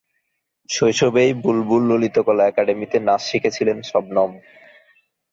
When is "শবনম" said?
3.89-4.31